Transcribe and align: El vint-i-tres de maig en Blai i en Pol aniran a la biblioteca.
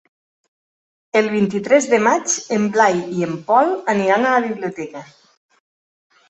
El 1.19 1.27
vint-i-tres 1.33 1.87
de 1.91 1.99
maig 2.05 2.37
en 2.57 2.65
Blai 2.77 2.97
i 3.19 3.27
en 3.27 3.37
Pol 3.51 3.71
aniran 3.95 4.27
a 4.31 4.33
la 4.37 4.41
biblioteca. 4.49 5.05